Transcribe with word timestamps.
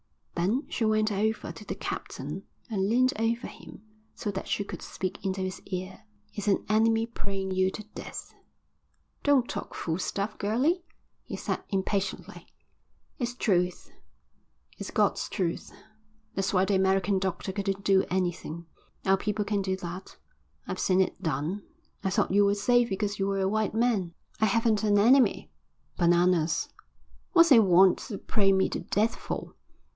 Then 0.33 0.63
she 0.67 0.83
went 0.83 1.11
over 1.11 1.51
to 1.51 1.63
the 1.63 1.75
captain 1.75 2.45
and 2.67 2.89
leaned 2.89 3.13
over 3.19 3.45
him 3.45 3.83
so 4.15 4.31
that 4.31 4.47
she 4.47 4.63
could 4.63 4.81
speak 4.81 5.23
into 5.23 5.41
his 5.41 5.61
ear. 5.67 6.03
"It's 6.33 6.47
an 6.47 6.65
enemy 6.67 7.05
praying 7.05 7.51
you 7.51 7.69
to 7.69 7.83
death." 7.93 8.33
"Don't 9.21 9.47
talk 9.47 9.75
fool 9.75 9.99
stuff, 9.99 10.39
girlie," 10.39 10.83
he 11.23 11.35
said 11.35 11.63
impatiently. 11.69 12.47
"It's 13.19 13.35
truth. 13.35 13.91
It's 14.79 14.89
God's 14.89 15.29
truth. 15.29 15.71
That's 16.33 16.51
why 16.51 16.65
the 16.65 16.73
American 16.73 17.19
doctor 17.19 17.51
couldn't 17.51 17.83
do 17.83 18.03
anything. 18.09 18.65
Our 19.05 19.17
people 19.17 19.45
can 19.45 19.61
do 19.61 19.77
that. 19.77 20.17
I've 20.67 20.79
seen 20.79 21.01
it 21.01 21.21
done. 21.21 21.61
I 22.03 22.09
thought 22.09 22.31
you 22.33 22.45
were 22.45 22.55
safe 22.55 22.89
because 22.89 23.19
you 23.19 23.27
were 23.27 23.37
a 23.41 23.47
white 23.47 23.75
man." 23.75 24.15
"I 24.39 24.45
haven't 24.45 24.83
an 24.83 24.97
enemy." 24.97 25.51
"Bananas." 25.97 26.69
"What's 27.33 27.49
he 27.49 27.59
want 27.59 27.99
to 27.99 28.17
pray 28.17 28.51
me 28.51 28.67
to 28.69 28.79
death 28.79 29.15
for?" 29.15 29.53